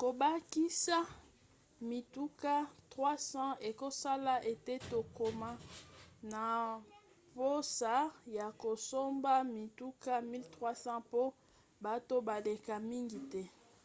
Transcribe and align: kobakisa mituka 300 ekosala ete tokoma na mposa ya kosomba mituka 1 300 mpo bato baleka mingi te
kobakisa 0.00 0.98
mituka 1.90 2.52
300 2.92 3.46
ekosala 3.70 4.34
ete 4.52 4.74
tokoma 4.92 5.50
na 6.32 6.44
mposa 7.30 7.94
ya 8.36 8.46
kosomba 8.62 9.32
mituka 9.56 10.12
1 10.20 10.42
300 10.54 11.06
mpo 11.06 11.22
bato 11.84 12.14
baleka 12.28 12.74
mingi 12.90 13.20
te 13.32 13.42